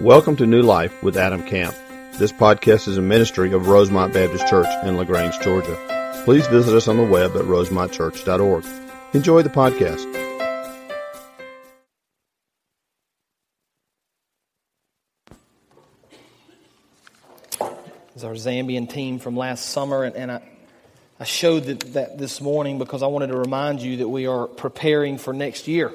[0.00, 1.74] Welcome to New Life with Adam Camp.
[2.18, 6.22] This podcast is a ministry of Rosemont Baptist Church in LaGrange, Georgia.
[6.24, 8.64] Please visit us on the web at rosemontchurch.org.
[9.12, 10.06] Enjoy the podcast.
[18.14, 20.42] is our Zambian team from last summer, and, and I,
[21.18, 24.46] I showed that, that this morning because I wanted to remind you that we are
[24.46, 25.92] preparing for next year.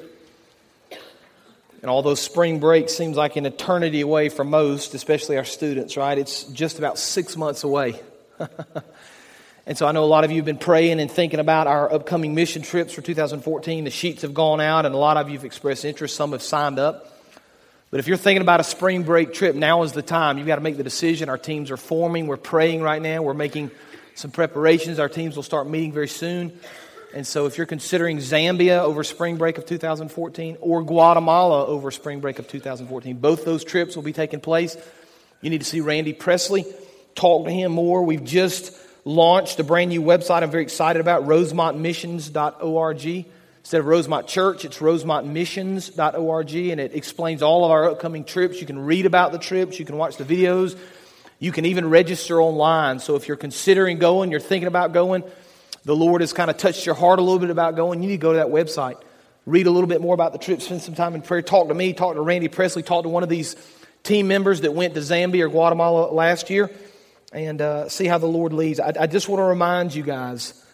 [1.84, 6.16] And although spring break seems like an eternity away for most, especially our students, right?
[6.16, 8.00] It's just about six months away.
[9.66, 11.92] and so I know a lot of you have been praying and thinking about our
[11.92, 13.84] upcoming mission trips for 2014.
[13.84, 16.16] The sheets have gone out, and a lot of you have expressed interest.
[16.16, 17.20] Some have signed up.
[17.90, 20.38] But if you're thinking about a spring break trip, now is the time.
[20.38, 21.28] You've got to make the decision.
[21.28, 22.28] Our teams are forming.
[22.28, 23.20] We're praying right now.
[23.20, 23.70] We're making
[24.14, 24.98] some preparations.
[24.98, 26.58] Our teams will start meeting very soon.
[27.14, 32.18] And so, if you're considering Zambia over spring break of 2014 or Guatemala over spring
[32.18, 34.76] break of 2014, both those trips will be taking place.
[35.40, 36.64] You need to see Randy Presley,
[37.14, 38.02] talk to him more.
[38.02, 43.26] We've just launched a brand new website I'm very excited about, rosemontmissions.org.
[43.58, 48.60] Instead of Rosemont Church, it's rosemontmissions.org, and it explains all of our upcoming trips.
[48.60, 50.76] You can read about the trips, you can watch the videos,
[51.38, 52.98] you can even register online.
[52.98, 55.22] So if you're considering going, you're thinking about going,
[55.84, 58.16] the Lord has kind of touched your heart a little bit about going, you need
[58.16, 59.00] to go to that website.
[59.46, 61.74] Read a little bit more about the trip, spend some time in prayer, talk to
[61.74, 63.56] me, talk to Randy Presley, talk to one of these
[64.02, 66.70] team members that went to Zambia or Guatemala last year,
[67.32, 68.80] and uh, see how the Lord leads.
[68.80, 70.64] I, I just want to remind you guys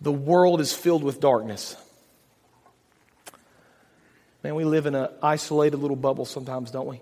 [0.00, 1.76] the world is filled with darkness.
[4.44, 7.00] Man, we live in an isolated little bubble sometimes, don't we?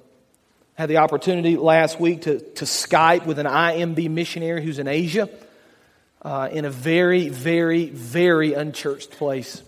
[0.74, 5.28] Had the opportunity last week to, to Skype with an IMB missionary who's in Asia
[6.22, 9.62] uh, in a very, very, very unchurched place.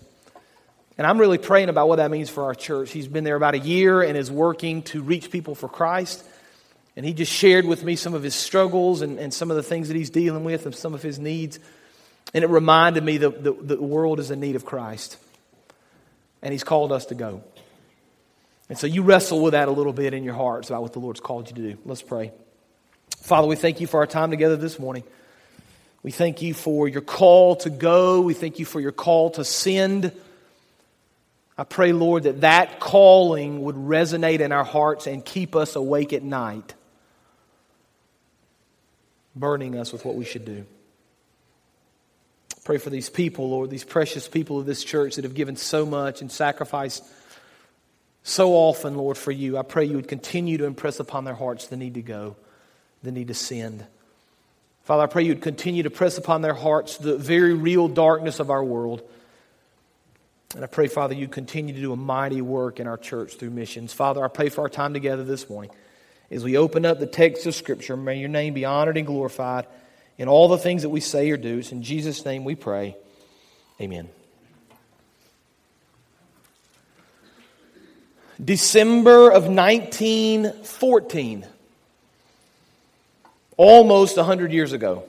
[0.97, 2.91] And I'm really praying about what that means for our church.
[2.91, 6.23] He's been there about a year and is working to reach people for Christ.
[6.95, 9.63] And he just shared with me some of his struggles and, and some of the
[9.63, 11.57] things that he's dealing with and some of his needs.
[12.33, 15.17] And it reminded me that the, the world is in need of Christ.
[16.43, 17.43] And he's called us to go.
[18.69, 20.99] And so you wrestle with that a little bit in your hearts about what the
[20.99, 21.77] Lord's called you to do.
[21.85, 22.31] Let's pray.
[23.21, 25.03] Father, we thank you for our time together this morning.
[26.03, 28.21] We thank you for your call to go.
[28.21, 30.11] We thank you for your call to send.
[31.57, 36.11] I pray, Lord, that that calling would resonate in our hearts and keep us awake
[36.11, 36.73] at night,
[39.35, 40.65] burning us with what we should do.
[42.65, 45.85] Pray for these people, Lord, these precious people of this church that have given so
[45.85, 47.03] much and sacrificed
[48.23, 49.57] so often, Lord, for you.
[49.57, 52.37] I pray you would continue to impress upon their hearts the need to go,
[53.03, 53.85] the need to send.
[54.83, 58.49] Father, I pray you'd continue to press upon their hearts the very real darkness of
[58.49, 59.01] our world.
[60.55, 63.51] And I pray, Father, you continue to do a mighty work in our church through
[63.51, 63.93] missions.
[63.93, 65.71] Father, I pray for our time together this morning.
[66.29, 69.67] As we open up the text of Scripture, may your name be honored and glorified
[70.17, 71.59] in all the things that we say or do.
[71.59, 72.97] It's in Jesus' name we pray.
[73.79, 74.09] Amen.
[78.43, 81.45] December of 1914
[83.57, 85.03] almost 100 years ago.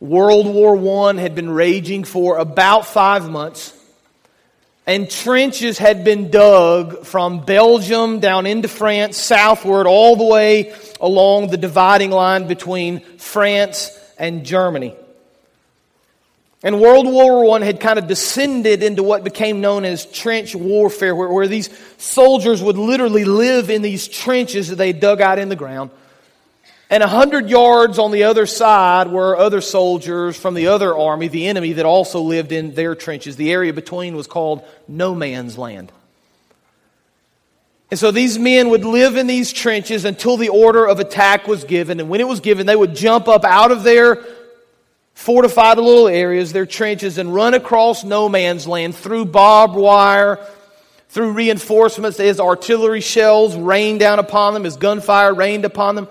[0.00, 3.72] World War I had been raging for about five months,
[4.86, 11.48] and trenches had been dug from Belgium down into France, southward, all the way along
[11.48, 14.94] the dividing line between France and Germany.
[16.62, 21.14] And World War I had kind of descended into what became known as trench warfare,
[21.14, 25.48] where, where these soldiers would literally live in these trenches that they dug out in
[25.48, 25.90] the ground.
[26.88, 31.26] And a hundred yards on the other side were other soldiers from the other army,
[31.26, 33.36] the enemy, that also lived in their trenches.
[33.36, 35.90] The area between was called no man's land.
[37.90, 41.64] And so these men would live in these trenches until the order of attack was
[41.64, 41.98] given.
[41.98, 44.24] And when it was given, they would jump up out of their
[45.14, 50.38] fortified little areas, their trenches, and run across no man's land through barbed wire,
[51.08, 56.08] through reinforcements as artillery shells rained down upon them, as gunfire rained upon them.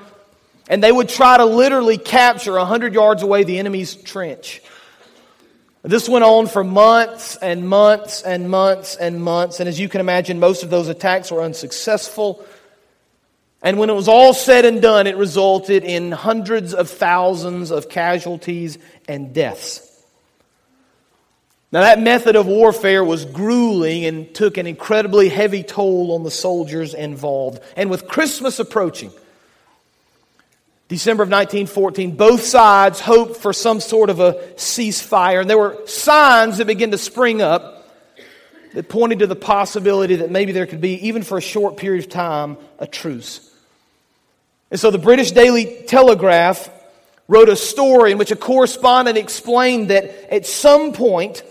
[0.69, 4.61] And they would try to literally capture 100 yards away the enemy's trench.
[5.83, 9.59] This went on for months and months and months and months.
[9.59, 12.43] And as you can imagine, most of those attacks were unsuccessful.
[13.61, 17.87] And when it was all said and done, it resulted in hundreds of thousands of
[17.87, 19.81] casualties and deaths.
[21.71, 26.31] Now, that method of warfare was grueling and took an incredibly heavy toll on the
[26.31, 27.61] soldiers involved.
[27.75, 29.11] And with Christmas approaching,
[30.87, 35.41] December of 1914, both sides hoped for some sort of a ceasefire.
[35.41, 37.89] And there were signs that began to spring up
[38.73, 42.03] that pointed to the possibility that maybe there could be, even for a short period
[42.03, 43.51] of time, a truce.
[44.69, 46.69] And so the British Daily Telegraph
[47.27, 51.41] wrote a story in which a correspondent explained that at some point,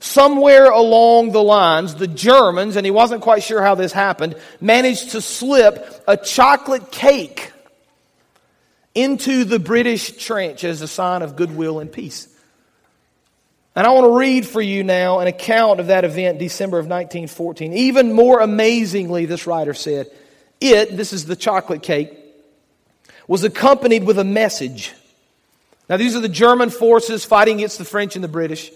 [0.00, 5.10] somewhere along the lines, the Germans, and he wasn't quite sure how this happened, managed
[5.10, 7.52] to slip a chocolate cake
[8.96, 12.28] into the British trench as a sign of goodwill and peace.
[13.76, 16.86] And I want to read for you now an account of that event, December of
[16.86, 17.74] 1914.
[17.74, 20.10] Even more amazingly, this writer said,
[20.62, 22.10] it, this is the chocolate cake,
[23.28, 24.94] was accompanied with a message.
[25.90, 28.72] Now, these are the German forces fighting against the French and the British.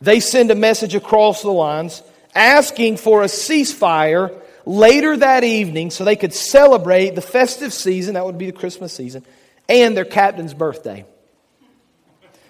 [0.00, 2.04] They send a message across the lines
[2.36, 4.32] asking for a ceasefire
[4.64, 8.92] later that evening so they could celebrate the festive season, that would be the Christmas
[8.92, 9.24] season,
[9.70, 11.06] and their captain's birthday.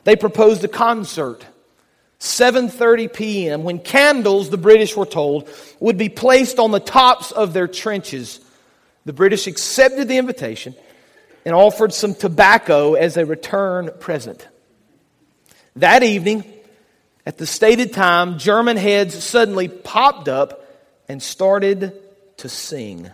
[0.04, 1.46] They proposed a concert.
[2.18, 3.62] 7:30 p.m.
[3.62, 8.40] when candles the British were told would be placed on the tops of their trenches.
[9.06, 10.74] The British accepted the invitation
[11.46, 14.46] and offered some tobacco as a return present.
[15.76, 16.44] That evening,
[17.24, 20.66] at the stated time, German heads suddenly popped up
[21.08, 21.94] and started
[22.38, 23.10] to sing.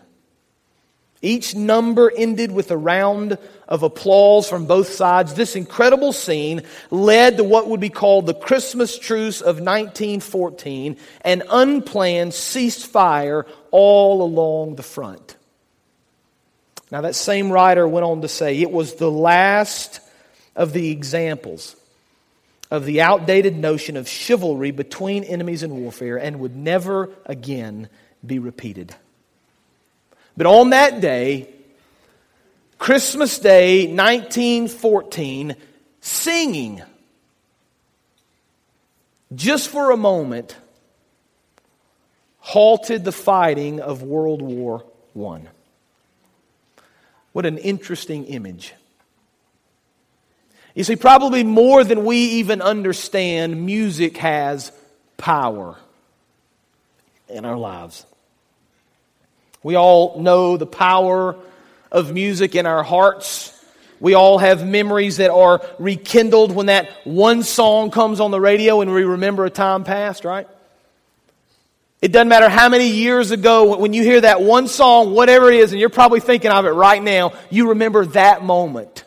[1.22, 5.34] Each number ended with a round of applause from both sides.
[5.34, 11.42] This incredible scene led to what would be called the Christmas truce of 1914, an
[11.50, 15.36] unplanned ceasefire all along the front.
[16.90, 20.00] Now, that same writer went on to say it was the last
[20.54, 21.76] of the examples
[22.70, 27.88] of the outdated notion of chivalry between enemies in warfare and would never again
[28.24, 28.94] be repeated.
[30.36, 31.48] But on that day,
[32.78, 35.56] Christmas Day 1914,
[36.00, 36.82] singing,
[39.34, 40.56] just for a moment,
[42.38, 44.84] halted the fighting of World War
[45.18, 45.40] I.
[47.32, 48.74] What an interesting image.
[50.74, 54.70] You see, probably more than we even understand, music has
[55.16, 55.76] power
[57.28, 58.04] in our lives.
[59.62, 61.36] We all know the power
[61.90, 63.52] of music in our hearts.
[63.98, 68.80] We all have memories that are rekindled when that one song comes on the radio
[68.80, 70.46] and we remember a time past, right?
[72.02, 75.56] It doesn't matter how many years ago, when you hear that one song, whatever it
[75.56, 79.04] is, and you're probably thinking of it right now, you remember that moment.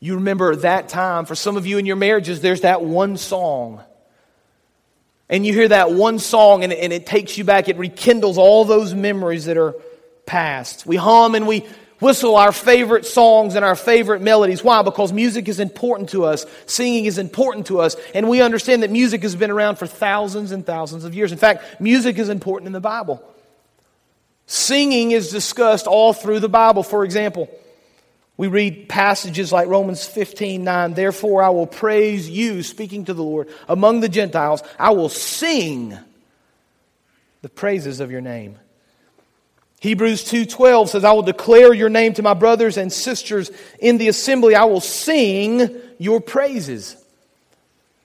[0.00, 1.24] You remember that time.
[1.24, 3.80] For some of you in your marriages, there's that one song.
[5.28, 8.64] And you hear that one song, and, and it takes you back, it rekindles all
[8.64, 9.74] those memories that are
[10.26, 10.86] past.
[10.86, 11.66] We hum and we
[12.00, 14.62] whistle our favorite songs and our favorite melodies.
[14.62, 14.82] Why?
[14.82, 16.44] Because music is important to us.
[16.66, 17.96] Singing is important to us.
[18.14, 21.32] And we understand that music has been around for thousands and thousands of years.
[21.32, 23.22] In fact, music is important in the Bible.
[24.46, 26.82] Singing is discussed all through the Bible.
[26.82, 27.48] For example,
[28.36, 30.94] we read passages like Romans 15 9.
[30.94, 34.62] Therefore, I will praise you, speaking to the Lord, among the Gentiles.
[34.78, 35.96] I will sing
[37.42, 38.58] the praises of your name.
[39.80, 44.08] Hebrews 2:12 says I will declare your name to my brothers and sisters in the
[44.08, 46.96] assembly I will sing your praises.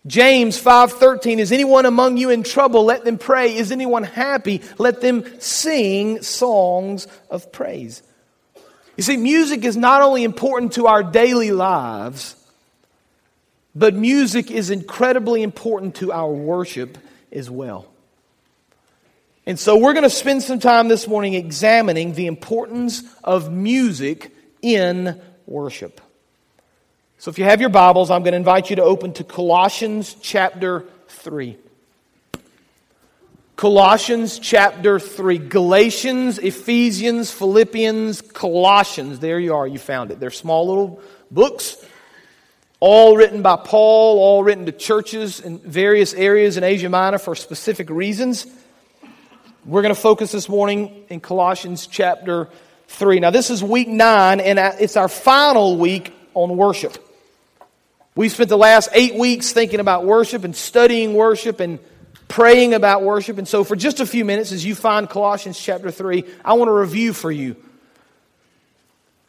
[0.05, 4.99] James 5:13 Is anyone among you in trouble let them pray is anyone happy let
[4.99, 8.03] them sing songs of praise.
[8.99, 12.35] You see music is not only important to our daily lives
[13.73, 16.97] but music is incredibly important to our worship
[17.31, 17.87] as well.
[19.45, 24.35] And so we're going to spend some time this morning examining the importance of music
[24.61, 26.01] in worship.
[27.19, 30.13] So if you have your Bibles, I'm going to invite you to open to Colossians
[30.21, 31.55] chapter 3.
[33.59, 35.37] Colossians chapter 3.
[35.37, 39.19] Galatians, Ephesians, Philippians, Colossians.
[39.19, 40.19] There you are, you found it.
[40.21, 41.75] They're small little books,
[42.79, 47.35] all written by Paul, all written to churches in various areas in Asia Minor for
[47.35, 48.47] specific reasons.
[49.65, 52.47] We're going to focus this morning in Colossians chapter
[52.87, 53.19] 3.
[53.19, 56.97] Now, this is week 9, and it's our final week on worship.
[58.15, 61.79] We spent the last eight weeks thinking about worship and studying worship and
[62.29, 63.37] praying about worship.
[63.37, 66.69] And so, for just a few minutes, as you find Colossians chapter 3, I want
[66.69, 67.57] to review for you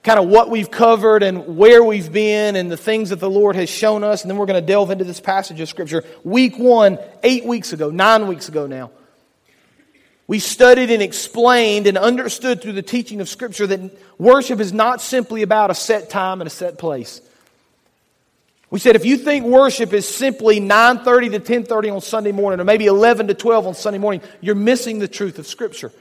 [0.03, 3.57] kind of what we've covered and where we've been and the things that the Lord
[3.57, 4.23] has shown us.
[4.23, 6.05] And then we're going to delve into this passage of Scripture.
[6.25, 8.91] Week 1, eight weeks ago, nine weeks ago now.
[10.27, 15.03] We studied and explained and understood through the teaching of Scripture that worship is not
[15.03, 17.21] simply about a set time and a set place.
[18.71, 22.65] We said if you think worship is simply 9:30 to 10:30 on Sunday morning or
[22.65, 25.93] maybe 11 to 12 on Sunday morning, you're missing the truth of scripture.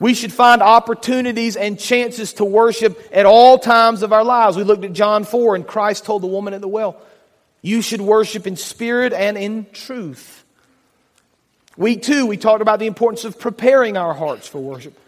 [0.00, 4.56] We should find opportunities and chances to worship at all times of our lives.
[4.56, 6.96] We looked at John 4 and Christ told the woman at the well,
[7.62, 10.44] you should worship in spirit and in truth.
[11.76, 14.98] Week 2, we talked about the importance of preparing our hearts for worship.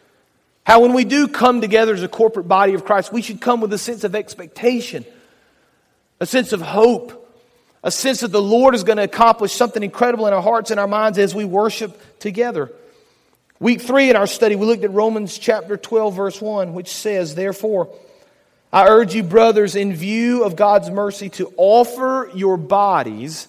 [0.64, 3.60] How when we do come together as a corporate body of Christ, we should come
[3.60, 5.04] with a sense of expectation
[6.20, 7.23] a sense of hope,
[7.82, 10.80] a sense that the Lord is going to accomplish something incredible in our hearts and
[10.80, 12.70] our minds as we worship together.
[13.58, 17.35] Week three in our study, we looked at Romans chapter 12, verse 1, which says,
[17.35, 17.88] Therefore,
[18.73, 23.49] I urge you, brothers, in view of God's mercy, to offer your bodies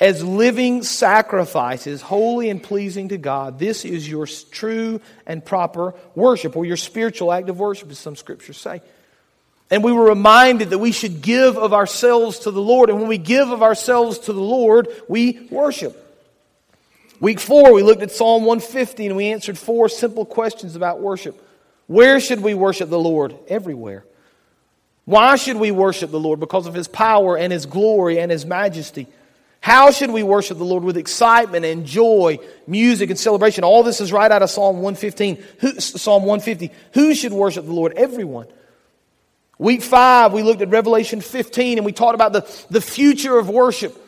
[0.00, 3.58] as living sacrifices, holy and pleasing to God.
[3.58, 8.16] This is your true and proper worship, or your spiritual act of worship, as some
[8.16, 8.82] scriptures say.
[9.70, 12.88] And we were reminded that we should give of ourselves to the Lord.
[12.88, 16.04] And when we give of ourselves to the Lord, we worship.
[17.20, 21.44] Week four, we looked at Psalm 150 and we answered four simple questions about worship.
[21.86, 23.36] Where should we worship the Lord?
[23.48, 24.04] Everywhere.
[25.04, 26.38] Why should we worship the Lord?
[26.38, 29.06] Because of His power and His glory and His majesty.
[29.60, 30.84] How should we worship the Lord?
[30.84, 33.64] With excitement and joy, music and celebration.
[33.64, 35.42] All this is right out of Psalm 115.
[35.60, 36.70] Who, Psalm 150.
[36.92, 37.94] Who should worship the Lord?
[37.96, 38.46] Everyone.
[39.58, 43.48] Week five, we looked at Revelation 15 and we talked about the, the future of
[43.48, 44.04] worship.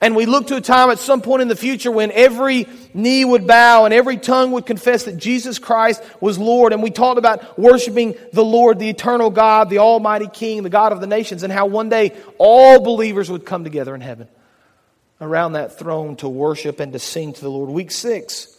[0.00, 3.24] And we looked to a time at some point in the future when every knee
[3.24, 6.74] would bow and every tongue would confess that Jesus Christ was Lord.
[6.74, 10.92] And we talked about worshiping the Lord, the eternal God, the Almighty King, the God
[10.92, 14.28] of the nations, and how one day all believers would come together in heaven
[15.22, 17.70] around that throne to worship and to sing to the Lord.
[17.70, 18.53] Week six,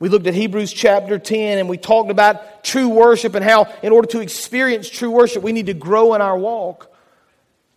[0.00, 3.92] we looked at Hebrews chapter 10 and we talked about true worship and how, in
[3.92, 6.94] order to experience true worship, we need to grow in our walk.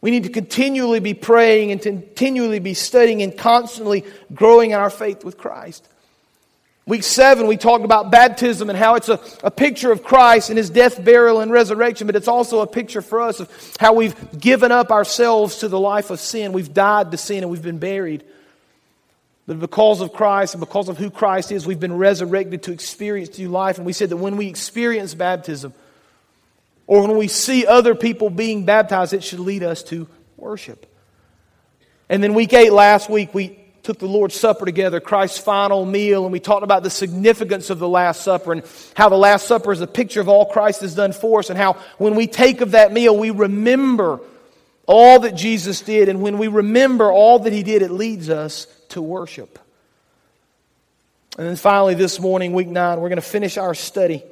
[0.01, 4.89] We need to continually be praying and continually be studying and constantly growing in our
[4.89, 5.87] faith with Christ.
[6.87, 10.57] Week seven, we talked about baptism and how it's a, a picture of Christ and
[10.57, 14.39] his death, burial, and resurrection, but it's also a picture for us of how we've
[14.39, 16.53] given up ourselves to the life of sin.
[16.53, 18.23] We've died to sin and we've been buried.
[19.47, 23.37] That because of Christ and because of who Christ is, we've been resurrected to experience
[23.37, 23.77] new life.
[23.77, 25.73] And we said that when we experience baptism,
[26.87, 30.07] or when we see other people being baptized, it should lead us to
[30.37, 30.85] worship.
[32.09, 36.23] And then, week eight, last week, we took the Lord's Supper together, Christ's final meal,
[36.23, 38.63] and we talked about the significance of the Last Supper and
[38.95, 41.57] how the Last Supper is a picture of all Christ has done for us, and
[41.57, 44.19] how when we take of that meal, we remember
[44.85, 46.09] all that Jesus did.
[46.09, 49.59] And when we remember all that He did, it leads us to worship.
[51.37, 54.23] And then finally, this morning, week nine, we're going to finish our study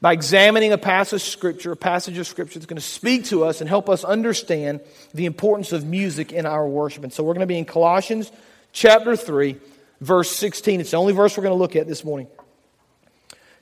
[0.00, 3.44] by examining a passage of Scripture, a passage of Scripture that's going to speak to
[3.44, 4.80] us and help us understand
[5.14, 7.04] the importance of music in our worship.
[7.04, 8.30] And so we're going to be in Colossians
[8.72, 9.56] chapter 3,
[10.00, 10.80] verse 16.
[10.80, 12.26] It's the only verse we're going to look at this morning.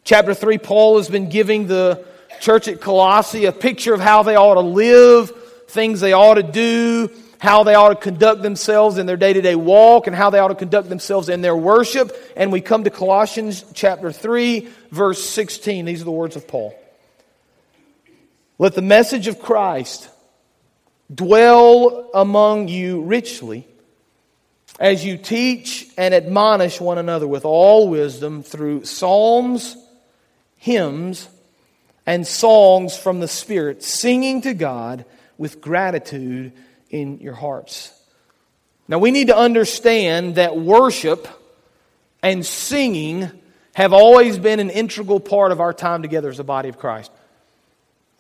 [0.05, 2.05] Chapter 3, Paul has been giving the
[2.41, 5.31] church at Colossae a picture of how they ought to live,
[5.69, 7.09] things they ought to do,
[7.43, 10.39] how they ought to conduct themselves in their day to day walk and how they
[10.39, 12.13] ought to conduct themselves in their worship.
[12.37, 15.85] And we come to Colossians chapter 3, verse 16.
[15.85, 16.73] These are the words of Paul.
[18.61, 20.09] Let the message of Christ
[21.13, 23.67] dwell among you richly
[24.79, 29.77] as you teach and admonish one another with all wisdom through psalms,
[30.59, 31.29] hymns,
[32.07, 35.05] and songs from the Spirit, singing to God
[35.39, 36.53] with gratitude
[36.93, 37.93] in your hearts.
[38.87, 41.27] Now, we need to understand that worship
[42.23, 43.31] and singing
[43.75, 47.11] have always been an integral part of our time together as a body of Christ.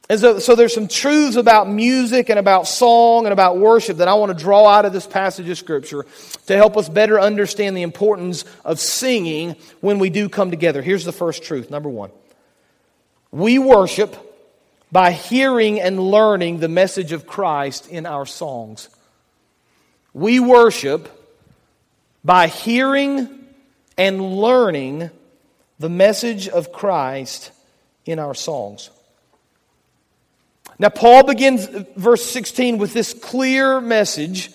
[0.08, 4.08] And so, so there's some truths about music and about song and about worship that
[4.08, 6.04] I want to draw out of this passage of Scripture
[6.46, 10.82] to help us better understand the importance of singing when we do come together.
[10.82, 12.10] Here's the first truth number one
[13.30, 14.31] we worship
[14.92, 18.90] by hearing and learning the message of Christ in our songs.
[20.12, 21.08] We worship
[22.22, 23.42] by hearing
[23.96, 25.11] and learning
[25.78, 27.50] the message of Christ
[28.04, 28.90] in our songs.
[30.78, 34.50] Now, Paul begins verse 16 with this clear message,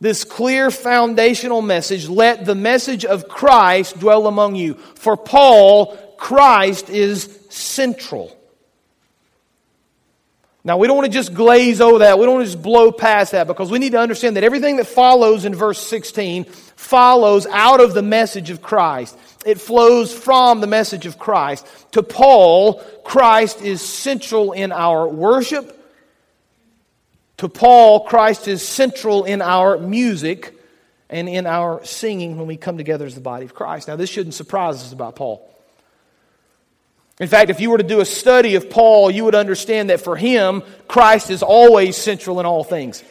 [0.00, 4.74] this clear foundational message let the message of Christ dwell among you.
[4.94, 8.36] For Paul, Christ is central.
[10.66, 12.18] Now, we don't want to just glaze over that.
[12.18, 14.76] We don't want to just blow past that because we need to understand that everything
[14.76, 19.18] that follows in verse 16 follows out of the message of Christ.
[19.44, 21.66] It flows from the message of Christ.
[21.92, 25.78] To Paul, Christ is central in our worship
[27.38, 30.54] To Paul, Christ is central in our music
[31.10, 33.88] and in our singing when we come together as the body of Christ.
[33.88, 35.48] Now, this shouldn't surprise us about Paul.
[37.20, 40.00] In fact, if you were to do a study of Paul, you would understand that
[40.00, 43.04] for him, Christ is always central in all things.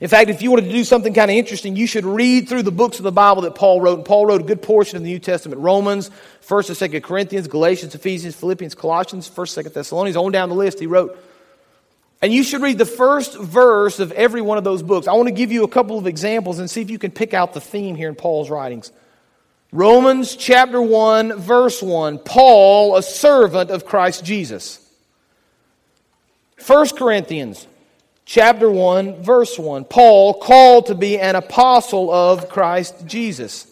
[0.00, 2.62] In fact, if you wanted to do something kind of interesting, you should read through
[2.62, 3.98] the books of the Bible that Paul wrote.
[3.98, 6.10] And Paul wrote a good portion of the New Testament Romans,
[6.46, 10.78] 1st and 2nd Corinthians, Galatians, Ephesians, Philippians, Colossians, 1st, 2nd Thessalonians, on down the list,
[10.78, 11.18] he wrote.
[12.22, 15.08] And you should read the first verse of every one of those books.
[15.08, 17.34] I want to give you a couple of examples and see if you can pick
[17.34, 18.92] out the theme here in Paul's writings.
[19.70, 24.84] Romans chapter 1, verse 1 Paul, a servant of Christ Jesus.
[26.66, 27.66] 1 Corinthians
[28.24, 29.84] chapter 1, verse 1.
[29.84, 33.66] Paul, called to be an apostle of Christ Jesus.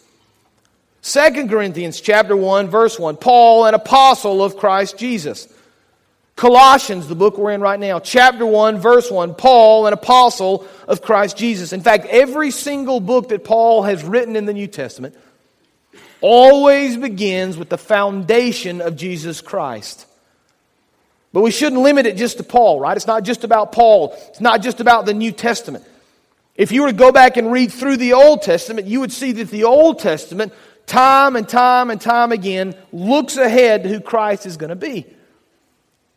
[1.03, 3.17] 2 Corinthians chapter 1, verse 1.
[3.17, 5.49] Paul, an apostle of Christ Jesus.
[6.37, 9.35] Colossians, the book we're in right now, chapter 1, verse 1.
[9.35, 11.73] Paul, an apostle of Christ Jesus.
[11.73, 15.15] In fact, every single book that Paul has written in the New Testament
[16.27, 20.07] always begins with the foundation of Jesus Christ.
[21.33, 22.97] But we shouldn't limit it just to Paul, right?
[22.97, 24.13] It's not just about Paul.
[24.31, 25.85] It's not just about the New Testament.
[26.57, 29.31] If you were to go back and read through the Old Testament, you would see
[29.33, 30.53] that the Old Testament,
[30.87, 35.07] time and time and time again, looks ahead to who Christ is going to be.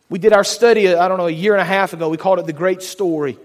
[0.09, 2.09] We did our study, I don't know, a year and a half ago.
[2.09, 3.37] We called it The Great Story.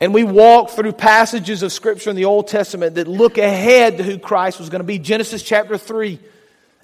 [0.00, 4.02] And we walk through passages of Scripture in the Old Testament that look ahead to
[4.02, 4.98] who Christ was going to be.
[4.98, 6.18] Genesis chapter 3.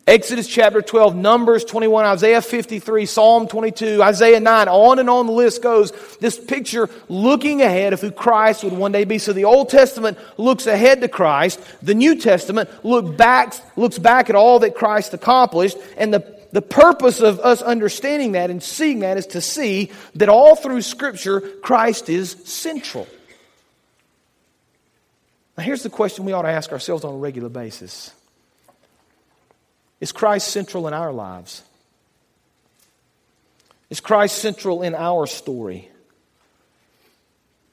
[0.05, 5.33] Exodus chapter 12, Numbers 21, Isaiah 53, Psalm 22, Isaiah 9, on and on the
[5.33, 5.93] list goes.
[6.17, 9.19] This picture looking ahead of who Christ would one day be.
[9.19, 11.61] So the Old Testament looks ahead to Christ.
[11.83, 15.77] The New Testament look back, looks back at all that Christ accomplished.
[15.97, 20.29] And the, the purpose of us understanding that and seeing that is to see that
[20.29, 23.09] all through Scripture, Christ is central.
[25.57, 28.13] Now here's the question we ought to ask ourselves on a regular basis.
[30.01, 31.63] Is Christ central in our lives?
[33.89, 35.89] Is Christ central in our story?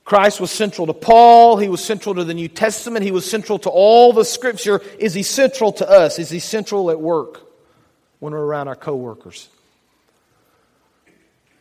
[0.05, 1.57] Christ was central to Paul.
[1.57, 3.05] He was central to the New Testament.
[3.05, 4.81] He was central to all the Scripture.
[4.97, 6.17] Is he central to us?
[6.17, 7.48] Is he central at work
[8.19, 9.49] when we're around our coworkers?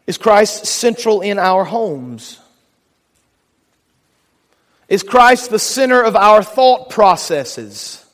[0.07, 2.39] Is Christ central in our homes?
[4.89, 8.05] Is Christ the center of our thought processes?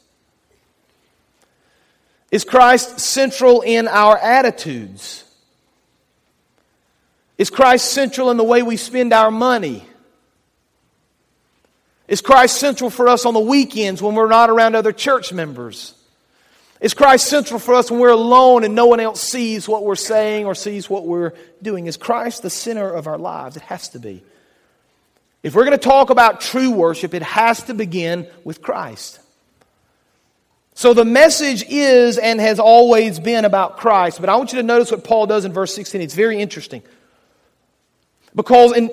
[2.32, 5.22] Is Christ central in our attitudes?
[7.38, 9.84] Is Christ central in the way we spend our money?
[12.08, 15.94] Is Christ central for us on the weekends when we're not around other church members?
[16.84, 19.96] Is Christ central for us when we're alone and no one else sees what we're
[19.96, 21.86] saying or sees what we're doing?
[21.86, 23.56] Is Christ the center of our lives?
[23.56, 24.22] It has to be.
[25.42, 29.18] If we're going to talk about true worship, it has to begin with Christ.
[30.74, 34.20] So the message is and has always been about Christ.
[34.20, 36.02] But I want you to notice what Paul does in verse 16.
[36.02, 36.82] It's very interesting.
[38.34, 38.90] Because in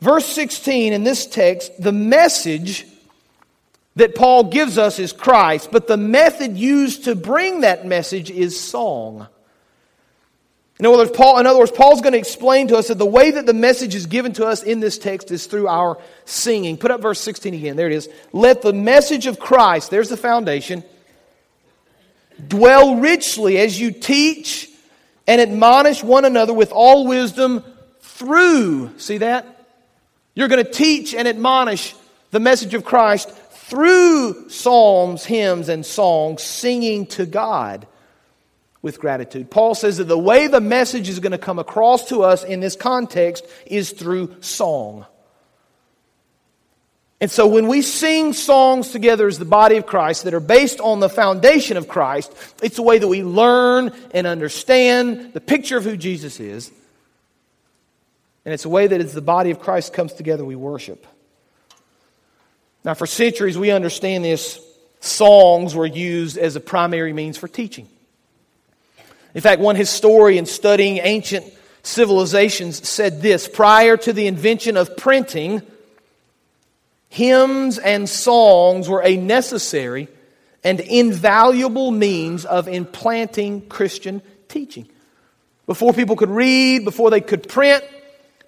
[0.00, 2.86] verse 16 in this text, the message
[3.96, 8.58] that Paul gives us is Christ, but the method used to bring that message is
[8.58, 9.26] song.
[10.78, 13.04] In other words, Paul, in other words, Paul's going to explain to us that the
[13.04, 16.78] way that the message is given to us in this text is through our singing.
[16.78, 17.76] Put up verse 16 again.
[17.76, 18.08] There it is.
[18.32, 20.82] Let the message of Christ, there's the foundation,
[22.48, 24.70] dwell richly as you teach
[25.26, 27.62] and admonish one another with all wisdom
[28.00, 29.66] through, see that?
[30.34, 31.94] You're going to teach and admonish
[32.30, 33.30] the message of Christ
[33.70, 37.86] through psalms, hymns, and songs, singing to God
[38.82, 39.50] with gratitude.
[39.50, 42.60] Paul says that the way the message is going to come across to us in
[42.60, 45.06] this context is through song.
[47.20, 50.80] And so when we sing songs together as the body of Christ that are based
[50.80, 55.76] on the foundation of Christ, it's a way that we learn and understand the picture
[55.76, 56.70] of who Jesus is.
[58.44, 61.06] And it's a way that as the body of Christ comes together, we worship.
[62.84, 64.60] Now, for centuries, we understand this.
[65.00, 67.88] Songs were used as a primary means for teaching.
[69.34, 71.44] In fact, one historian studying ancient
[71.82, 75.62] civilizations said this prior to the invention of printing,
[77.08, 80.08] hymns and songs were a necessary
[80.62, 84.86] and invaluable means of implanting Christian teaching.
[85.66, 87.84] Before people could read, before they could print,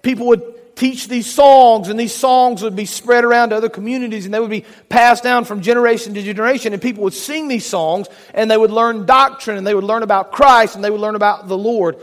[0.01, 4.25] people would teach these songs, and these songs would be spread around to other communities,
[4.25, 7.65] and they would be passed down from generation to generation, and people would sing these
[7.65, 10.99] songs, and they would learn doctrine, and they would learn about Christ, and they would
[11.01, 11.97] learn about the Lord.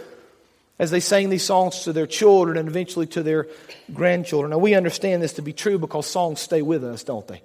[0.80, 3.46] as they sang these songs to their children and eventually to their
[3.92, 4.50] grandchildren.
[4.50, 7.42] Now, we understand this to be true because songs stay with us, don't they?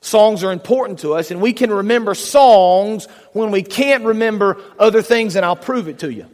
[0.00, 5.02] Songs are important to us, and we can remember songs when we can't remember other
[5.02, 6.26] things, and I'll prove it to you.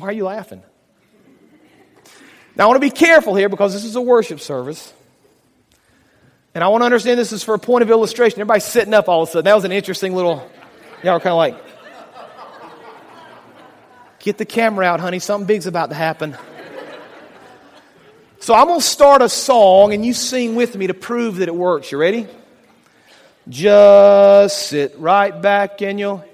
[0.00, 0.62] Why are you laughing?
[2.56, 4.92] Now, I want to be careful here because this is a worship service.
[6.54, 8.40] And I want to understand this is for a point of illustration.
[8.40, 9.44] Everybody's sitting up all of a sudden.
[9.44, 10.50] That was an interesting little,
[11.04, 11.56] y'all were kind of like,
[14.18, 15.20] get the camera out, honey.
[15.20, 16.36] Something big's about to happen.
[18.40, 21.48] So I'm going to start a song and you sing with me to prove that
[21.48, 21.92] it works.
[21.92, 22.26] You ready?
[23.48, 26.24] Just sit right back and you'll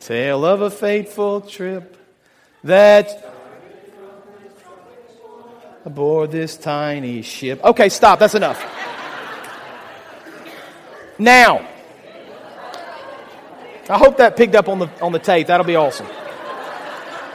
[0.00, 1.96] tale of a fateful trip
[2.64, 3.34] that
[5.84, 7.62] aboard this tiny ship.
[7.64, 8.18] Okay, stop.
[8.18, 8.62] That's enough.
[11.18, 11.68] Now,
[13.88, 15.48] I hope that picked up on the, on the tape.
[15.48, 16.06] That'll be awesome.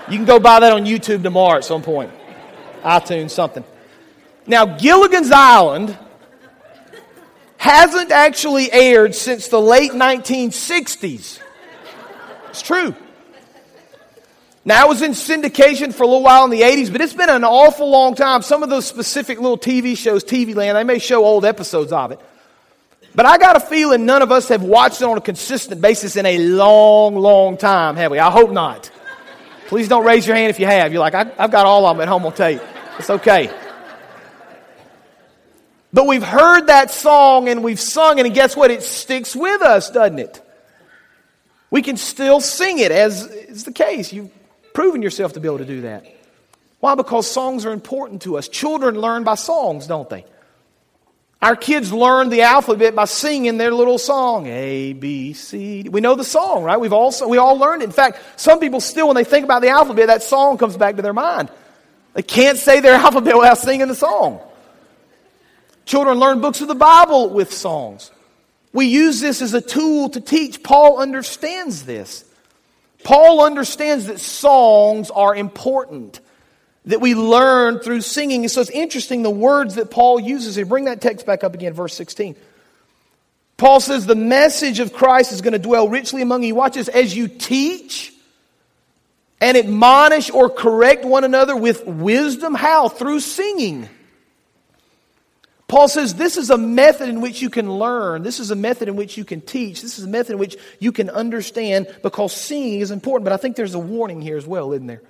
[0.10, 2.12] You can go buy that on YouTube tomorrow at some point
[2.84, 3.64] iTunes, something.
[4.46, 5.98] Now, Gilligan's Island
[7.58, 11.40] hasn't actually aired since the late 1960s.
[12.50, 12.96] It's true.
[14.68, 17.30] Now, it was in syndication for a little while in the 80s, but it's been
[17.30, 18.42] an awful long time.
[18.42, 22.12] Some of those specific little TV shows, TV Land, they may show old episodes of
[22.12, 22.20] it.
[23.14, 26.16] But I got a feeling none of us have watched it on a consistent basis
[26.16, 28.18] in a long, long time, have we?
[28.18, 28.90] I hope not.
[29.68, 30.92] Please don't raise your hand if you have.
[30.92, 32.62] You're like, I've got all of them at home on tape.
[32.98, 33.56] It's okay.
[35.94, 38.72] But we've heard that song and we've sung it, and guess what?
[38.72, 40.42] It sticks with us, doesn't it?
[41.70, 44.12] We can still sing it, as is the case.
[44.12, 44.32] You've
[44.76, 46.06] proven yourself to be able to do that.
[46.82, 46.94] Why?
[46.94, 48.48] Because songs are important to us.
[48.48, 50.26] Children learn by songs, don't they?
[51.42, 55.88] Our kids learn the alphabet by singing their little song, A, B, C.
[55.90, 56.80] We know the song, right?
[56.80, 57.86] We've all, we all learned it.
[57.86, 60.98] In fact, some people still, when they think about the alphabet, that song comes back
[60.98, 61.50] to their mind.
[62.14, 64.42] They can't say their alphabet without singing the song.
[65.86, 68.12] Children learn books of the Bible with songs.
[68.74, 70.64] We use this as a tool to teach.
[70.64, 72.25] Paul understands this.
[73.06, 76.20] Paul understands that songs are important,
[76.86, 78.42] that we learn through singing.
[78.42, 80.66] And so it's interesting the words that Paul uses here.
[80.66, 82.36] Bring that text back up again, verse 16.
[83.58, 86.56] Paul says, The message of Christ is going to dwell richly among you.
[86.56, 88.12] Watch this, as you teach
[89.40, 92.56] and admonish or correct one another with wisdom.
[92.56, 92.90] How?
[92.90, 93.88] Through singing.
[95.68, 98.22] Paul says this is a method in which you can learn.
[98.22, 99.82] This is a method in which you can teach.
[99.82, 103.26] This is a method in which you can understand because singing is important.
[103.26, 105.02] But I think there's a warning here as well, isn't there?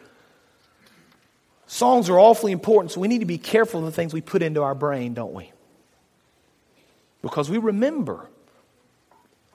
[1.68, 4.42] Songs are awfully important, so we need to be careful of the things we put
[4.42, 5.52] into our brain, don't we?
[7.22, 8.30] Because we remember.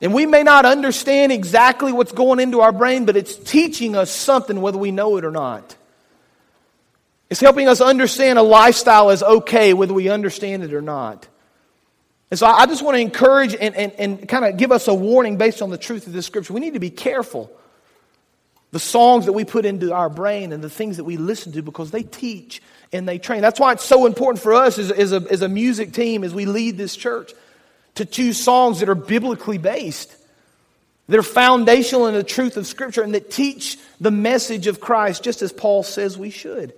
[0.02, 4.10] And we may not understand exactly what's going into our brain, but it's teaching us
[4.10, 5.76] something whether we know it or not.
[7.30, 11.28] It's helping us understand a lifestyle is okay whether we understand it or not.
[12.30, 14.94] And so I just want to encourage and, and, and kind of give us a
[14.94, 16.52] warning based on the truth of this scripture.
[16.52, 17.50] We need to be careful.
[18.72, 21.62] The songs that we put into our brain and the things that we listen to
[21.62, 22.62] because they teach
[22.92, 23.42] and they train.
[23.42, 26.34] That's why it's so important for us as, as, a, as a music team as
[26.34, 27.32] we lead this church
[27.96, 30.14] to choose songs that are biblically based,
[31.08, 35.24] that are foundational in the truth of Scripture, and that teach the message of Christ
[35.24, 36.72] just as Paul says we should.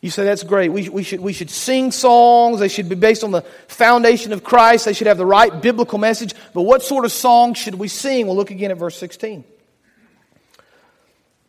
[0.00, 0.70] You say that's great.
[0.70, 2.60] We, we, should, we should sing songs.
[2.60, 4.84] They should be based on the foundation of Christ.
[4.84, 6.34] They should have the right biblical message.
[6.54, 8.26] But what sort of songs should we sing?
[8.26, 9.42] We'll look again at verse 16.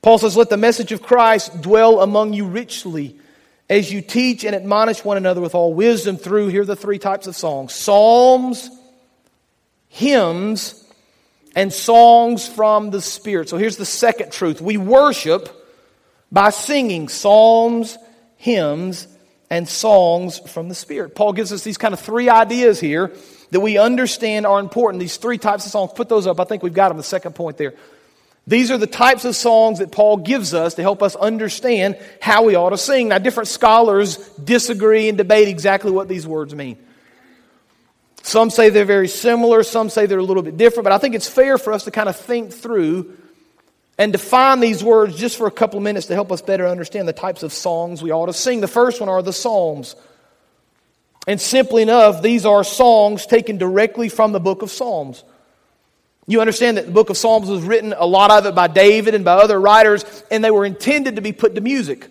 [0.01, 3.19] Paul says, Let the message of Christ dwell among you richly
[3.69, 6.97] as you teach and admonish one another with all wisdom through, here are the three
[6.97, 8.69] types of songs psalms,
[9.87, 10.83] hymns,
[11.55, 13.49] and songs from the Spirit.
[13.49, 15.55] So here's the second truth we worship
[16.31, 17.97] by singing psalms,
[18.39, 19.05] hymns,
[19.49, 21.13] and songs from the Spirit.
[21.13, 23.11] Paul gives us these kind of three ideas here
[23.51, 25.01] that we understand are important.
[25.01, 25.91] These three types of songs.
[25.93, 26.39] Put those up.
[26.39, 27.73] I think we've got them, the second point there.
[28.47, 32.45] These are the types of songs that Paul gives us to help us understand how
[32.45, 33.09] we ought to sing.
[33.09, 36.77] Now, different scholars disagree and debate exactly what these words mean.
[38.23, 41.13] Some say they're very similar, some say they're a little bit different, but I think
[41.13, 43.17] it's fair for us to kind of think through
[43.99, 47.05] and define these words just for a couple of minutes to help us better understand
[47.05, 48.61] the types of songs we ought to sing.
[48.61, 49.97] The first one are the Psalms.
[51.27, 55.25] And simply enough, these are songs taken directly from the book of Psalms.
[56.27, 59.15] You understand that the book of Psalms was written, a lot of it by David
[59.15, 62.09] and by other writers, and they were intended to be put to music.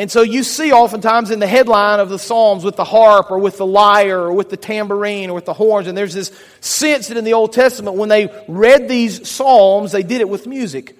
[0.00, 3.38] And so you see oftentimes in the headline of the Psalms with the harp or
[3.38, 7.08] with the lyre or with the tambourine or with the horns, and there's this sense
[7.08, 10.96] that in the Old Testament when they read these Psalms, they did it with music.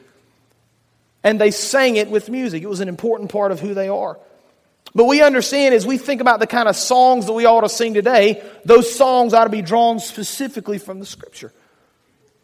[1.24, 2.62] And they sang it with music.
[2.62, 4.18] It was an important part of who they are.
[4.94, 7.70] But we understand as we think about the kind of songs that we ought to
[7.70, 11.54] sing today, those songs ought to be drawn specifically from the Scripture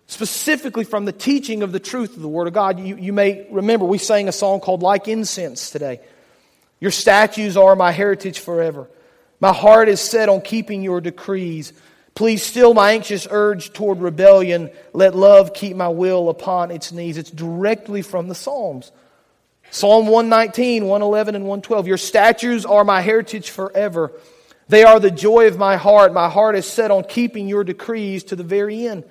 [0.08, 2.78] specifically from the teaching of the truth of the Word of God.
[2.78, 6.00] You, you may remember we sang a song called Like Incense today.
[6.80, 8.88] Your statutes are my heritage forever.
[9.40, 11.72] My heart is set on keeping your decrees.
[12.14, 14.70] Please still my anxious urge toward rebellion.
[14.92, 17.18] Let love keep my will upon its knees.
[17.18, 18.92] It's directly from the Psalms.
[19.70, 21.86] Psalm 119, 111, and 112.
[21.86, 24.12] Your statutes are my heritage forever.
[24.68, 26.12] They are the joy of my heart.
[26.12, 29.04] My heart is set on keeping your decrees to the very end.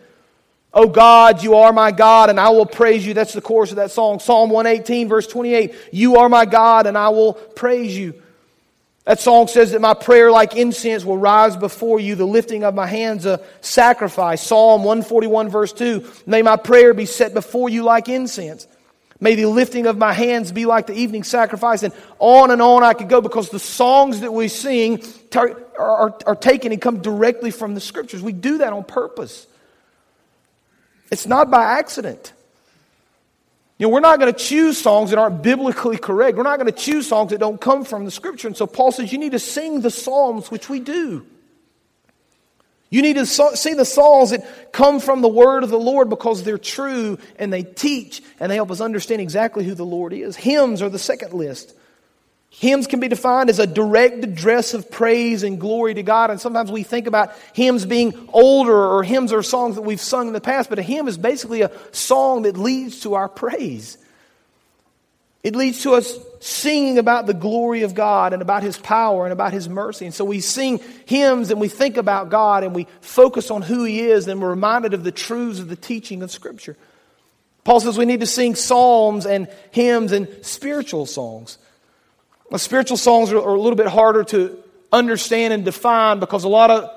[0.78, 3.14] Oh God, you are my God, and I will praise you.
[3.14, 4.20] That's the chorus of that song.
[4.20, 5.74] Psalm 118, verse 28.
[5.94, 8.22] You are my God, and I will praise you.
[9.06, 12.76] That song says that my prayer, like incense, will rise before you, the lifting of
[12.76, 14.46] my hands a sacrifice.
[14.46, 16.12] Psalm 141, verse 2.
[16.26, 18.68] May my prayer be set before you like incense.
[19.22, 21.84] May the lifting of my hands be like the evening sacrifice.
[21.84, 25.02] And on and on I could go because the songs that we sing
[25.36, 28.22] are, are, are taken and come directly from the scriptures.
[28.22, 29.48] We do that on purpose.
[31.12, 32.34] It's not by accident.
[33.78, 36.38] You know, we're not going to choose songs that aren't biblically correct.
[36.38, 38.48] We're not going to choose songs that don't come from the scripture.
[38.48, 41.26] And so Paul says you need to sing the psalms, which we do.
[42.90, 46.44] You need to sing the Psalms that come from the word of the Lord because
[46.44, 50.36] they're true and they teach and they help us understand exactly who the Lord is.
[50.36, 51.76] Hymns are the second list.
[52.58, 56.32] Hymns can be defined as a direct address of praise and glory to God.
[56.32, 60.28] And sometimes we think about hymns being older or hymns or songs that we've sung
[60.28, 63.98] in the past, but a hymn is basically a song that leads to our praise.
[65.44, 69.34] It leads to us singing about the glory of God and about His power and
[69.34, 70.06] about His mercy.
[70.06, 73.84] And so we sing hymns and we think about God and we focus on who
[73.84, 76.78] He is and we're reminded of the truths of the teaching of Scripture.
[77.66, 81.58] Paul says we need to sing psalms and hymns and spiritual songs.
[82.50, 86.50] Well, spiritual songs are, are a little bit harder to understand and define because a
[86.50, 86.90] lot of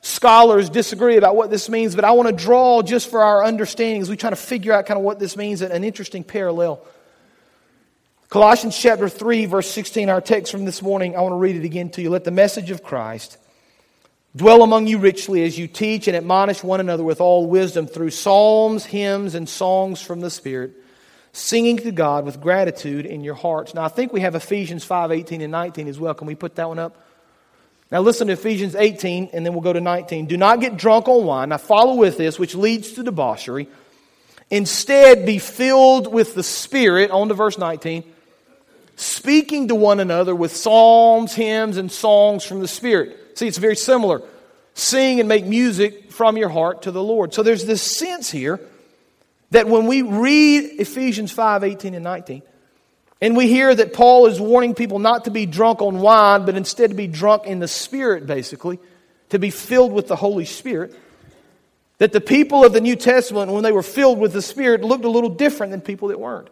[0.00, 4.02] scholars disagree about what this means, but I want to draw just for our understanding
[4.02, 6.84] as we try to figure out kind of what this means, an interesting parallel.
[8.28, 11.64] Colossians chapter 3, verse 16, our text from this morning, I want to read it
[11.64, 12.10] again to you.
[12.10, 13.38] Let the message of Christ
[14.34, 18.10] dwell among you richly as you teach and admonish one another with all wisdom through
[18.10, 20.72] psalms, hymns, and songs from the Spirit
[21.36, 23.74] singing to God with gratitude in your hearts.
[23.74, 26.14] Now, I think we have Ephesians 5 18 and 19 as well.
[26.14, 26.96] Can we put that one up?
[27.90, 30.26] Now, listen to Ephesians 18, and then we'll go to 19.
[30.26, 31.50] Do not get drunk on wine.
[31.50, 33.68] Now, follow with this, which leads to debauchery.
[34.50, 38.02] Instead, be filled with the Spirit, on to verse 19,
[38.96, 43.38] speaking to one another with psalms, hymns, and songs from the Spirit.
[43.38, 44.22] See, it's very similar.
[44.74, 47.34] Sing and make music from your heart to the Lord.
[47.34, 48.58] So there's this sense here
[49.50, 52.42] that when we read Ephesians 5 18 and 19,
[53.20, 56.56] and we hear that Paul is warning people not to be drunk on wine, but
[56.56, 58.78] instead to be drunk in the Spirit, basically,
[59.30, 60.94] to be filled with the Holy Spirit.
[61.98, 65.06] That the people of the New Testament, when they were filled with the Spirit, looked
[65.06, 66.48] a little different than people that weren't.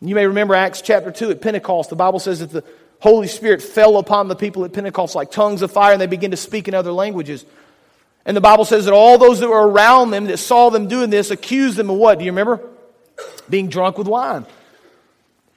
[0.00, 1.90] You may remember Acts chapter 2 at Pentecost.
[1.90, 2.64] The Bible says that the
[3.00, 6.30] Holy Spirit fell upon the people at Pentecost like tongues of fire, and they began
[6.30, 7.44] to speak in other languages.
[8.24, 11.10] And the Bible says that all those that were around them that saw them doing
[11.10, 12.18] this accused them of what?
[12.18, 12.60] Do you remember?
[13.50, 14.46] Being drunk with wine.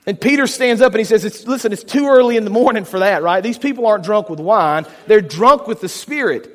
[0.08, 2.86] And Peter stands up and he says, it's, Listen, it's too early in the morning
[2.86, 3.42] for that, right?
[3.42, 6.52] These people aren't drunk with wine, they're drunk with the Spirit.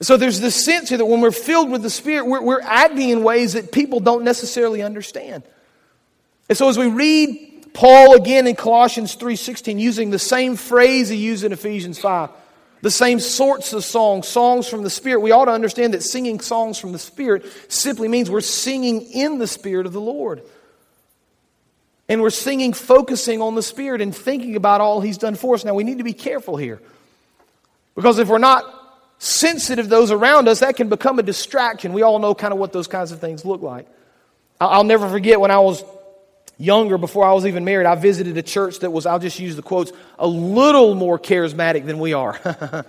[0.00, 3.08] So there's this sense here that when we're filled with the Spirit, we're, we're acting
[3.08, 5.42] in ways that people don't necessarily understand.
[6.48, 11.16] And so as we read Paul again in Colossians 3.16, using the same phrase he
[11.16, 12.30] used in Ephesians 5,
[12.80, 15.20] the same sorts of songs, songs from the Spirit.
[15.20, 19.38] We ought to understand that singing songs from the Spirit simply means we're singing in
[19.38, 20.42] the Spirit of the Lord.
[22.08, 25.64] And we're singing focusing on the Spirit and thinking about all He's done for us.
[25.64, 26.80] Now, we need to be careful here.
[27.94, 28.64] Because if we're not
[29.18, 31.92] sensitive to those around us, that can become a distraction.
[31.92, 33.86] We all know kind of what those kinds of things look like.
[34.60, 35.84] I'll never forget when I was
[36.58, 39.56] younger, before I was even married, I visited a church that was, I'll just use
[39.56, 42.38] the quotes, a little more charismatic than we are.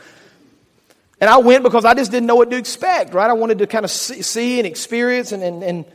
[1.21, 3.29] and I went because I just didn't know what to expect, right?
[3.29, 5.85] I wanted to kind of see, see and experience and, and, and,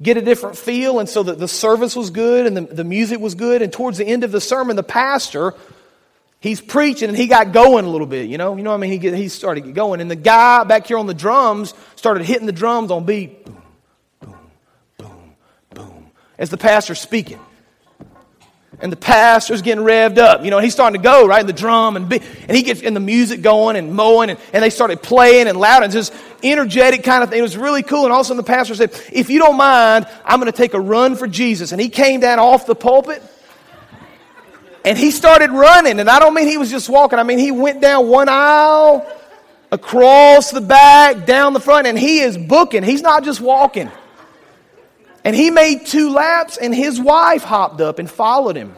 [0.00, 0.98] get a different feel.
[0.98, 3.62] And so the, the service was good and the, the music was good.
[3.62, 5.54] And towards the end of the sermon, the pastor,
[6.40, 8.56] he's preaching and he got going a little bit, you know?
[8.56, 8.90] You know what I mean?
[8.90, 10.00] He, get, he started going.
[10.00, 13.46] And the guy back here on the drums started hitting the drums on beat.
[16.42, 17.38] As the pastor's speaking.
[18.80, 20.44] and the pastor's getting revved up.
[20.44, 21.46] You know, he's starting to go, right?
[21.46, 24.70] The drum and, and he gets in the music going and mowing and, and they
[24.70, 27.38] started playing and loud and just energetic kind of thing.
[27.38, 28.04] It was really cool.
[28.04, 30.56] And all of a sudden the pastor said, if you don't mind, I'm going to
[30.56, 31.70] take a run for Jesus.
[31.70, 33.22] And he came down off the pulpit
[34.84, 36.00] and he started running.
[36.00, 37.20] And I don't mean he was just walking.
[37.20, 39.06] I mean, he went down one aisle,
[39.70, 42.82] across the back, down the front, and he is booking.
[42.82, 43.92] He's not just walking.
[45.24, 48.74] And he made two laps, and his wife hopped up and followed him.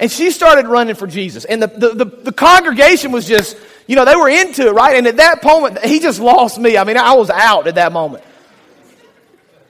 [0.00, 1.44] And she started running for Jesus.
[1.44, 3.54] And the, the, the, the, congregation was just,
[3.86, 4.96] you know, they were into it, right?
[4.96, 6.78] And at that moment, he just lost me.
[6.78, 8.24] I mean, I was out at that moment.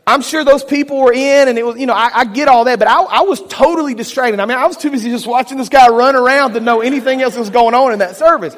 [0.07, 2.65] I'm sure those people were in, and it was, you know, I, I get all
[2.65, 4.41] that, but I, I, was totally distracted.
[4.41, 7.23] I mean, I was too busy just watching this guy run around to know anything
[7.23, 8.57] else that was going on in that service.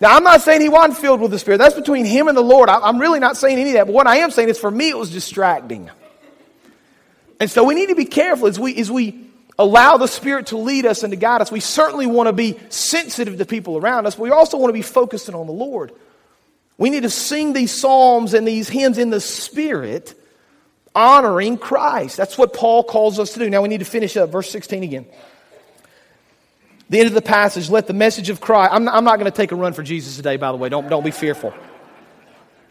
[0.00, 1.58] Now, I'm not saying he wasn't filled with the Spirit.
[1.58, 2.70] That's between him and the Lord.
[2.70, 3.86] I, I'm really not saying any of that.
[3.86, 5.90] But what I am saying is for me, it was distracting.
[7.38, 9.26] And so we need to be careful as we, as we
[9.58, 11.52] allow the Spirit to lead us and to guide us.
[11.52, 14.74] We certainly want to be sensitive to people around us, but we also want to
[14.74, 15.92] be focusing on the Lord.
[16.78, 20.14] We need to sing these psalms and these hymns in the Spirit,
[20.94, 22.16] honoring Christ.
[22.16, 23.50] That's what Paul calls us to do.
[23.50, 24.30] Now we need to finish up.
[24.30, 25.06] Verse 16 again
[26.90, 29.36] the end of the passage, let the message of Christ, I'm not, not going to
[29.36, 30.68] take a run for Jesus today, by the way.
[30.68, 31.54] Don't, don't be fearful.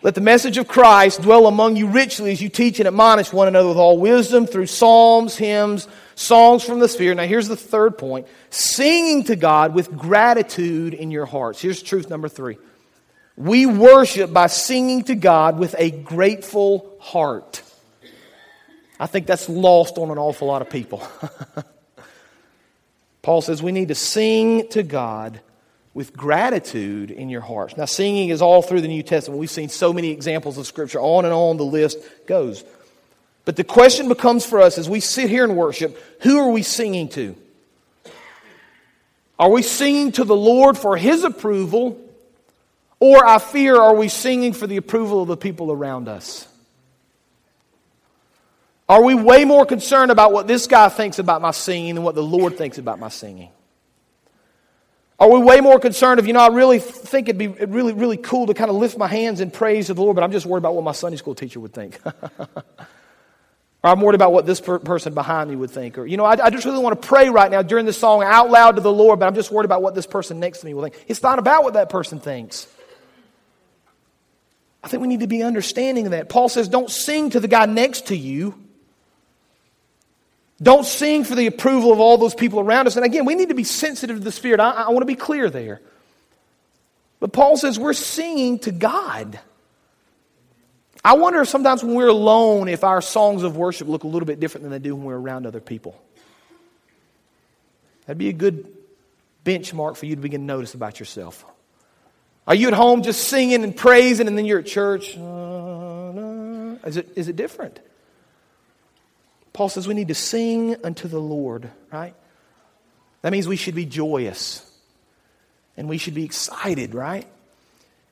[0.02, 3.48] Let the message of Christ dwell among you richly as you teach and admonish one
[3.48, 7.16] another with all wisdom through psalms, hymns, songs from the Spirit.
[7.16, 11.62] Now, here's the third point singing to God with gratitude in your hearts.
[11.62, 12.58] Here's truth number three.
[13.38, 17.62] We worship by singing to God with a grateful heart.
[19.00, 21.08] I think that's lost on an awful lot of people.
[23.30, 25.40] Paul says we need to sing to God
[25.94, 27.78] with gratitude in your hearts.
[27.78, 29.40] Now, singing is all through the New Testament.
[29.40, 31.00] We've seen so many examples of Scripture.
[31.00, 32.64] On and on the list goes.
[33.46, 36.64] But the question becomes for us as we sit here and worship who are we
[36.64, 37.36] singing to?
[39.38, 42.02] Are we singing to the Lord for His approval?
[43.00, 46.48] Or, I fear, are we singing for the approval of the people around us?
[48.90, 52.16] Are we way more concerned about what this guy thinks about my singing than what
[52.16, 53.52] the Lord thinks about my singing?
[55.20, 58.18] Are we way more concerned if, you know, I really think it'd be really, really
[58.18, 60.48] cool to kind of lift my hands in praise to the Lord, but I'm just
[60.48, 62.00] worried about what my Sunday school teacher would think.
[62.06, 62.64] or
[63.84, 66.00] I'm worried about what this per- person behind me would think.
[66.00, 68.24] Or, you know, I, I just really want to pray right now during this song
[68.24, 70.66] out loud to the Lord, but I'm just worried about what this person next to
[70.66, 71.06] me will think.
[71.08, 72.66] It's not about what that person thinks.
[74.82, 76.30] I think we need to be understanding of that.
[76.30, 78.56] Paul says, don't sing to the guy next to you.
[80.62, 82.98] Don't sing for the approval of all those people around us.
[82.98, 84.60] And again, we need to be sensitive to the Spirit.
[84.60, 85.82] I, I want to be clear there.
[87.20, 89.40] But Paul says we're singing to God.
[91.04, 94.26] I wonder if sometimes when we're alone, if our songs of worship look a little
[94.26, 96.02] bit different than they do when we're around other people.
[98.06, 98.68] That'd be a good
[99.46, 101.46] benchmark for you to begin to notice about yourself.
[102.48, 105.16] Are you at home just singing and praising, and then you're at church?
[105.16, 107.80] Uh, is, it, is it different?
[109.60, 112.16] Paul says we need to sing unto the Lord, right?
[113.24, 114.66] That means we should be joyous
[115.76, 117.28] and we should be excited, right?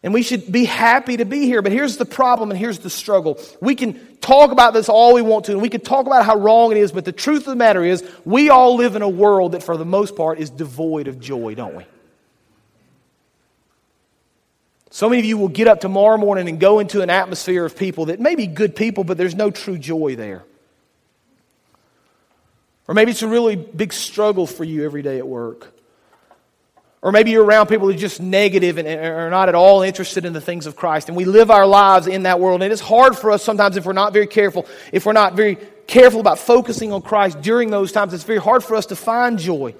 [0.03, 1.61] And we should be happy to be here.
[1.61, 3.39] But here's the problem and here's the struggle.
[3.61, 6.35] We can talk about this all we want to, and we can talk about how
[6.37, 9.07] wrong it is, but the truth of the matter is, we all live in a
[9.07, 11.85] world that, for the most part, is devoid of joy, don't we?
[14.89, 17.77] So many of you will get up tomorrow morning and go into an atmosphere of
[17.77, 20.43] people that may be good people, but there's no true joy there.
[22.87, 25.73] Or maybe it's a really big struggle for you every day at work.
[27.01, 30.25] Or maybe you're around people who are just negative and are not at all interested
[30.25, 31.09] in the things of Christ.
[31.09, 32.63] And we live our lives in that world.
[32.63, 35.57] And it's hard for us sometimes if we're not very careful, if we're not very
[35.85, 39.37] careful about focusing on Christ during those times, it's very hard for us to find
[39.37, 39.75] joy.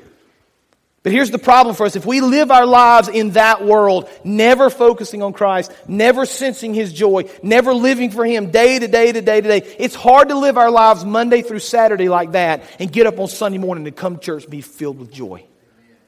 [1.07, 1.95] But here's the problem for us.
[1.95, 6.91] If we live our lives in that world, never focusing on Christ, never sensing His
[6.91, 10.37] joy, never living for Him day to day to day to day, it's hard to
[10.37, 13.95] live our lives Monday through Saturday like that and get up on Sunday morning and
[13.95, 15.45] come to church and be filled with joy.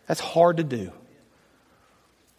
[0.05, 0.91] That's hard to do.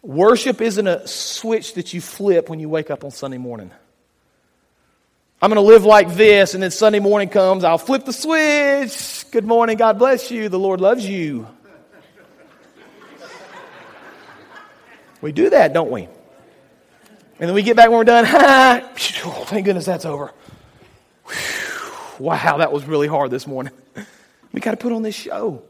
[0.03, 3.71] Worship isn't a switch that you flip when you wake up on Sunday morning.
[5.41, 9.25] I'm going to live like this, and then Sunday morning comes, I'll flip the switch.
[9.31, 10.47] Good morning, God bless you.
[10.47, 11.47] The Lord loves you.
[15.21, 16.03] We do that, don't we?
[16.03, 18.25] And then we get back when we're done.
[19.25, 20.31] oh, thank goodness that's over.
[22.19, 23.73] Wow, that was really hard this morning.
[24.53, 25.63] We got to put on this show.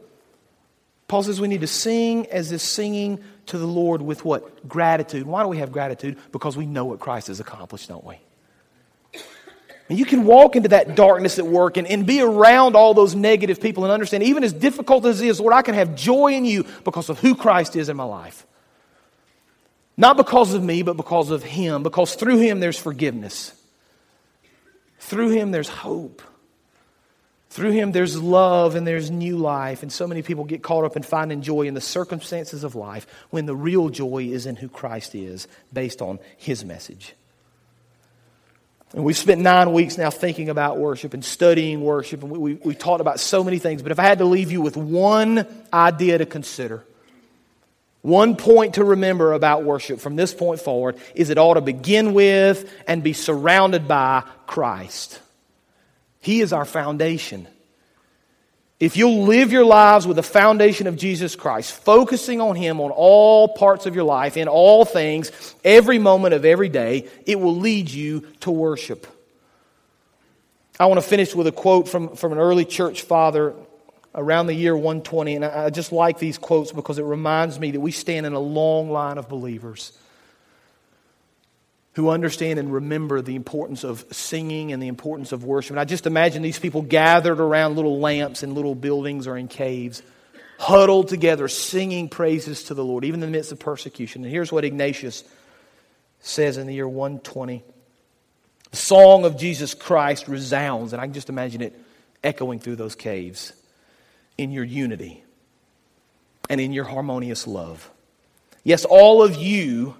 [1.06, 4.68] Paul says we need to sing as is singing to the Lord with what?
[4.68, 5.24] Gratitude.
[5.24, 6.18] Why do we have gratitude?
[6.32, 8.18] Because we know what Christ has accomplished, don't we?
[9.88, 13.14] And you can walk into that darkness at work and, and be around all those
[13.14, 16.32] negative people and understand, even as difficult as it is, Lord, I can have joy
[16.32, 18.46] in you because of who Christ is in my life.
[19.96, 21.82] Not because of me, but because of Him.
[21.82, 23.52] Because through Him there's forgiveness.
[24.98, 26.22] Through Him there's hope.
[27.50, 29.82] Through Him there's love and there's new life.
[29.82, 33.06] And so many people get caught up in finding joy in the circumstances of life
[33.30, 37.14] when the real joy is in who Christ is based on His message.
[38.94, 42.54] And we've spent nine weeks now thinking about worship and studying worship, and we, we,
[42.62, 43.82] we talked about so many things.
[43.82, 46.84] But if I had to leave you with one idea to consider,
[48.02, 52.14] one point to remember about worship from this point forward is it ought to begin
[52.14, 55.20] with and be surrounded by Christ.
[56.20, 57.46] He is our foundation.
[58.80, 62.90] If you'll live your lives with the foundation of Jesus Christ, focusing on Him on
[62.90, 65.30] all parts of your life, in all things,
[65.62, 69.06] every moment of every day, it will lead you to worship.
[70.80, 73.54] I want to finish with a quote from, from an early church father
[74.14, 75.36] around the year 120.
[75.36, 78.40] And I just like these quotes because it reminds me that we stand in a
[78.40, 79.92] long line of believers
[81.94, 85.72] who understand and remember the importance of singing and the importance of worship.
[85.72, 89.46] And I just imagine these people gathered around little lamps in little buildings or in
[89.46, 90.02] caves,
[90.58, 94.24] huddled together, singing praises to the Lord, even in the midst of persecution.
[94.24, 95.22] And here's what Ignatius
[96.20, 97.62] says in the year 120
[98.70, 101.78] The song of Jesus Christ resounds, and I can just imagine it
[102.24, 103.52] echoing through those caves
[104.38, 105.22] in your unity
[106.48, 107.90] and in your harmonious love.
[108.64, 109.96] Yes, all of you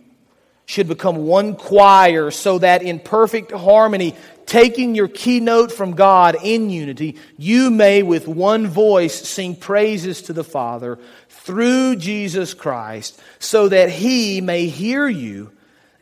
[0.66, 4.14] should become one choir so that in perfect harmony,
[4.46, 10.32] taking your keynote from God in unity, you may with one voice sing praises to
[10.32, 15.50] the Father through Jesus Christ so that he may hear you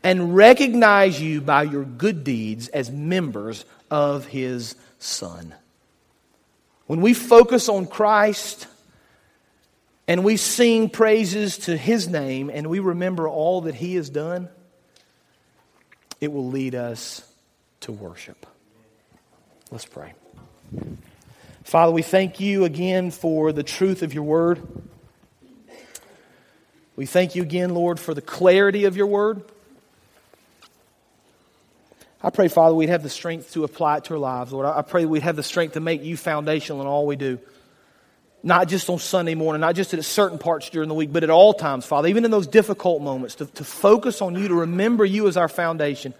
[0.03, 5.55] and recognize you by your good deeds as members of his Son.
[6.91, 8.67] When we focus on Christ
[10.09, 14.49] and we sing praises to His name and we remember all that He has done,
[16.21, 17.23] it will lead us
[17.83, 18.45] to worship.
[19.71, 20.15] Let's pray.
[21.63, 24.61] Father, we thank you again for the truth of your word.
[26.97, 29.45] We thank you again, Lord, for the clarity of your word.
[32.23, 34.67] I pray, Father, we'd have the strength to apply it to our lives, Lord.
[34.67, 37.39] I pray we'd have the strength to make you foundational in all we do.
[38.43, 41.31] Not just on Sunday morning, not just at certain parts during the week, but at
[41.31, 45.05] all times, Father, even in those difficult moments, to, to focus on you, to remember
[45.05, 46.15] you as our foundation.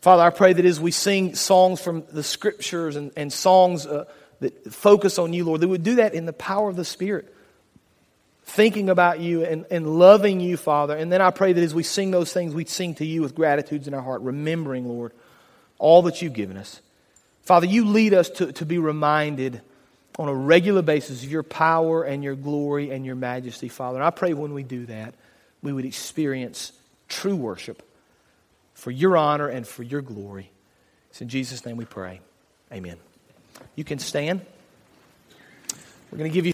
[0.00, 4.04] Father, I pray that as we sing songs from the scriptures and, and songs uh,
[4.40, 6.84] that focus on you, Lord, that we would do that in the power of the
[6.84, 7.33] Spirit
[8.44, 10.96] thinking about you and, and loving you, Father.
[10.96, 13.34] And then I pray that as we sing those things, we sing to you with
[13.34, 15.12] gratitudes in our heart, remembering, Lord,
[15.78, 16.80] all that you've given us.
[17.42, 19.60] Father, you lead us to, to be reminded
[20.18, 23.98] on a regular basis of your power and your glory and your majesty, Father.
[23.98, 25.14] And I pray when we do that,
[25.62, 26.72] we would experience
[27.08, 27.82] true worship
[28.74, 30.50] for your honor and for your glory.
[31.10, 32.20] It's in Jesus' name we pray.
[32.72, 32.96] Amen.
[33.76, 34.44] You can stand.
[36.10, 36.53] We're going to give you.